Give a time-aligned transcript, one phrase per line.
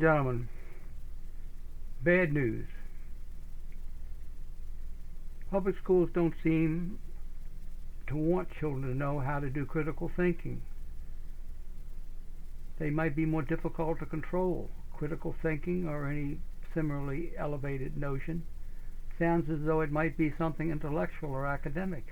[0.00, 0.48] gentlemen,
[2.02, 2.66] bad news.
[5.52, 6.98] Public schools don't seem
[8.08, 10.62] to want children to know how to do critical thinking.
[12.80, 14.68] They might be more difficult to control.
[14.98, 16.38] Critical thinking or any
[16.74, 18.42] similarly elevated notion
[19.16, 22.04] sounds as though it might be something intellectual or academic,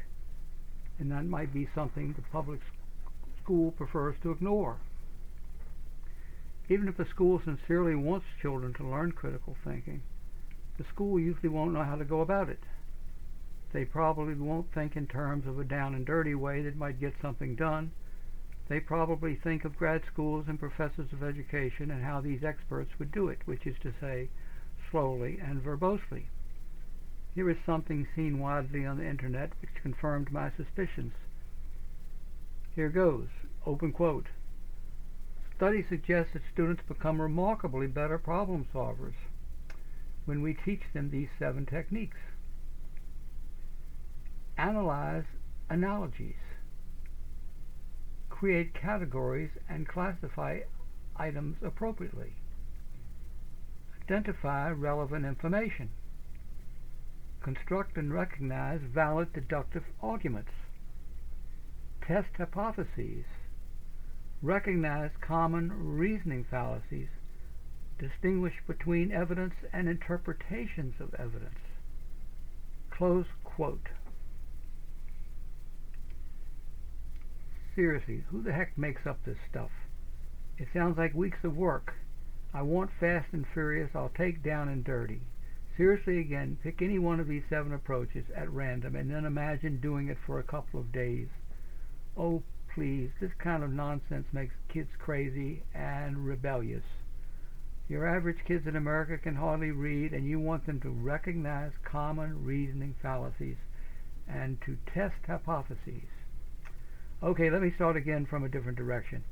[1.01, 2.61] and that might be something the public
[3.43, 4.79] school prefers to ignore.
[6.69, 10.03] Even if the school sincerely wants children to learn critical thinking,
[10.79, 12.61] the school usually won't know how to go about it.
[13.73, 17.15] They probably won't think in terms of a down and dirty way that might get
[17.21, 17.91] something done.
[18.69, 23.13] They probably think of grad schools and professors of education and how these experts would
[23.13, 24.31] do it, which is to say,
[24.91, 26.29] slowly and verbosely.
[27.35, 31.13] Here is something seen widely on the internet which confirmed my suspicions.
[32.75, 33.29] Here goes,
[33.67, 34.29] open quote.
[35.57, 39.15] Studies suggest that students become remarkably better problem solvers
[40.25, 42.17] when we teach them these seven techniques.
[44.59, 45.25] Analyze
[45.71, 46.35] analogies.
[48.31, 50.61] Create categories and classify
[51.17, 52.33] items appropriately.
[54.03, 55.91] Identify relevant information.
[57.43, 60.51] Construct and recognize valid deductive arguments.
[62.07, 63.25] Test hypotheses
[64.45, 67.09] recognize common reasoning fallacies,
[67.99, 71.59] distinguish between evidence and interpretations of evidence.
[72.91, 73.89] Close quote.
[77.75, 79.71] Seriously, who the heck makes up this stuff?
[80.59, 81.95] It sounds like weeks of work.
[82.53, 85.23] I want fast and furious, I'll take down and dirty.
[85.77, 90.09] Seriously again, pick any one of these seven approaches at random and then imagine doing
[90.09, 91.29] it for a couple of days.
[92.17, 93.11] Oh, please.
[93.21, 96.83] This kind of nonsense makes kids crazy and rebellious.
[97.89, 102.45] Your average kids in America can hardly read, and you want them to recognize common
[102.45, 103.59] reasoning fallacies
[104.27, 106.09] and to test hypotheses.
[107.23, 109.23] Okay, let me start again from a different direction.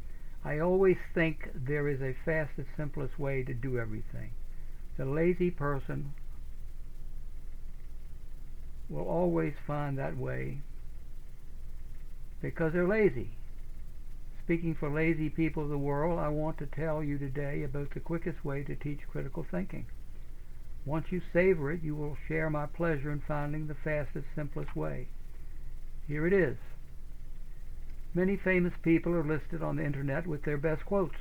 [0.44, 4.30] I always think there is a fastest, simplest way to do everything.
[4.96, 6.12] The lazy person
[8.88, 10.60] will always find that way
[12.42, 13.30] because they're lazy.
[14.44, 18.00] Speaking for lazy people of the world, I want to tell you today about the
[18.00, 19.86] quickest way to teach critical thinking.
[20.84, 25.06] Once you savor it, you will share my pleasure in finding the fastest, simplest way.
[26.08, 26.56] Here it is.
[28.14, 31.16] Many famous people are listed on the internet with their best quotes.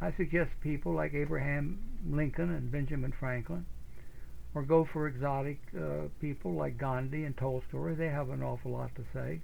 [0.00, 1.78] I suggest people like Abraham
[2.08, 3.66] Lincoln and Benjamin Franklin,
[4.54, 7.96] or go for exotic uh, people like Gandhi and Tolstoy.
[7.96, 9.40] They have an awful lot to say.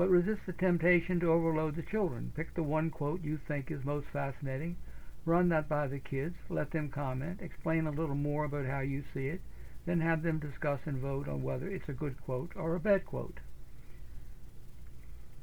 [0.00, 2.32] But resist the temptation to overload the children.
[2.34, 4.78] Pick the one quote you think is most fascinating,
[5.26, 9.04] run that by the kids, let them comment, explain a little more about how you
[9.12, 9.42] see it,
[9.84, 13.04] then have them discuss and vote on whether it's a good quote or a bad
[13.04, 13.40] quote.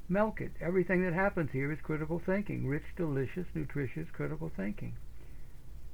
[0.09, 0.53] Milk it.
[0.59, 4.95] Everything that happens here is critical thinking, rich, delicious, nutritious critical thinking.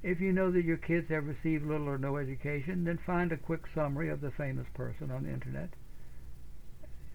[0.02, 3.36] If you know that your kids have received little or no education, then find a
[3.36, 5.74] quick summary of the famous person on the internet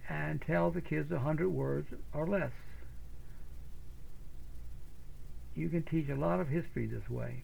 [0.10, 2.52] and tell the kids a hundred words or less.
[5.56, 7.44] You can teach a lot of history this way.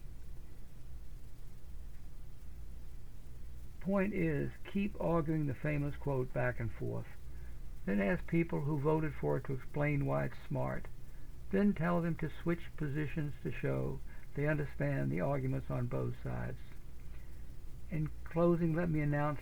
[3.81, 7.05] Point is, keep arguing the famous quote back and forth.
[7.85, 10.87] Then ask people who voted for it to explain why it's smart.
[11.51, 13.99] Then tell them to switch positions to show
[14.35, 16.57] they understand the arguments on both sides.
[17.91, 19.39] In closing, let me announce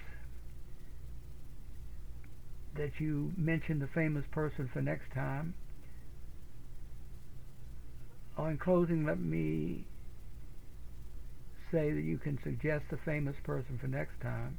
[2.76, 5.54] that you mention the famous person for next time.
[8.38, 9.86] Oh, in closing, let me
[11.72, 14.58] say that you can suggest the famous person for next time.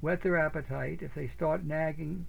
[0.00, 1.00] Whet their appetite.
[1.02, 2.26] If they start nagging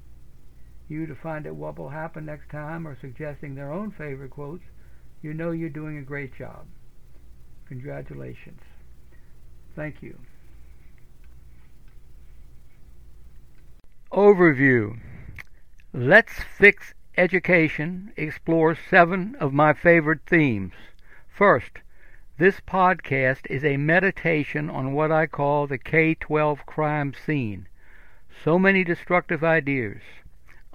[0.88, 4.63] you to find out what will happen next time or suggesting their own favorite quotes,
[5.22, 6.68] you know you're doing a great job.
[7.68, 8.60] Congratulations.
[9.75, 10.19] Thank you.
[14.13, 15.00] Overview
[15.92, 20.74] Let's Fix Education explores seven of my favorite themes.
[21.27, 21.80] First,
[22.38, 27.68] this podcast is a meditation on what I call the K 12 crime scene.
[28.44, 30.04] So many destructive ideas.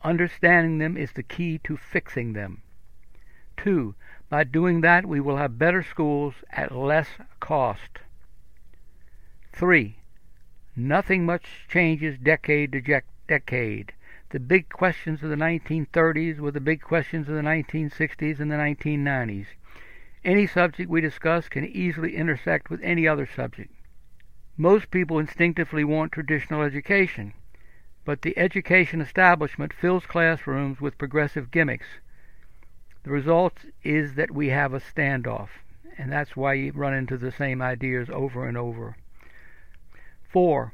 [0.03, 2.63] Understanding them is the key to fixing them.
[3.57, 3.95] Two,
[4.29, 8.01] by doing that, we will have better schools at less cost.
[9.53, 9.99] Three,
[10.75, 12.81] nothing much changes decade to
[13.29, 13.93] decade.
[14.31, 18.57] The big questions of the 1930s were the big questions of the 1960s and the
[18.57, 19.47] 1990s.
[20.25, 23.73] Any subject we discuss can easily intersect with any other subject.
[24.57, 27.33] Most people instinctively want traditional education,
[28.05, 31.87] but the education establishment fills classrooms with progressive gimmicks.
[33.05, 35.49] The result is that we have a standoff,
[35.97, 38.97] and that's why you run into the same ideas over and over.
[40.31, 40.73] 4.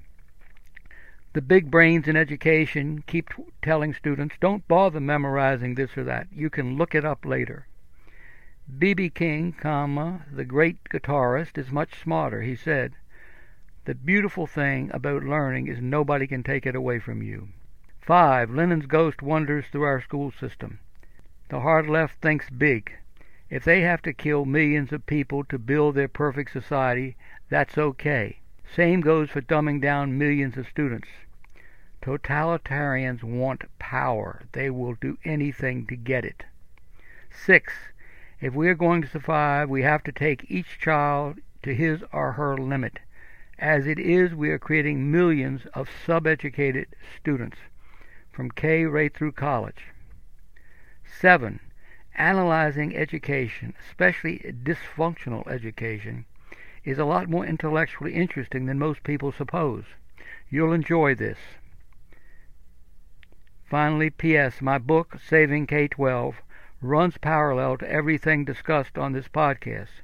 [1.35, 3.29] The big brains in education keep
[3.61, 6.29] telling students, don't bother memorizing this or that.
[6.33, 7.67] You can look it up later.
[8.79, 9.11] B.B.
[9.11, 12.43] King, comma, the great guitarist, is much smarter.
[12.43, 12.95] He said,
[13.85, 17.49] The beautiful thing about learning is nobody can take it away from you.
[18.03, 18.51] 5.
[18.51, 20.79] Lenin's ghost wanders through our school system.
[21.49, 22.93] The hard left thinks big.
[23.51, 27.17] If they have to kill millions of people to build their perfect society,
[27.49, 28.39] that's okay.
[28.75, 31.09] Same goes for dumbing down millions of students.
[32.03, 34.43] Totalitarians want power.
[34.53, 36.43] They will do anything to get it.
[37.47, 37.73] 6.
[38.41, 42.33] If we are going to survive, we have to take each child to his or
[42.33, 42.99] her limit.
[43.59, 46.89] As it is, we are creating millions of sub-educated
[47.21, 47.59] students,
[48.33, 49.85] from K right through college.
[51.21, 51.61] 7.
[52.17, 56.25] Analyzing education, especially dysfunctional education,
[56.85, 59.85] is a lot more intellectually interesting than most people suppose.
[60.51, 61.39] You'll enjoy this.
[63.65, 64.61] Finally, P.S.
[64.61, 66.35] My book, Saving K-12,
[66.83, 70.03] runs parallel to everything discussed on this podcast.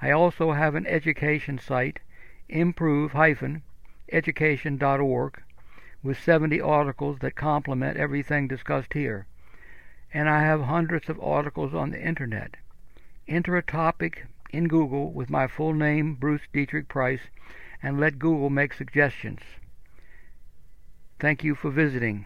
[0.00, 2.00] I also have an education site,
[2.48, 5.42] improve-education.org,
[6.02, 9.26] with 70 articles that complement everything discussed here.
[10.12, 12.56] And I have hundreds of articles on the internet.
[13.26, 17.20] Enter a topic in Google with my full name, Bruce Deitrick Price,
[17.82, 19.40] and let Google make suggestions.
[21.18, 22.24] Thank you for visiting.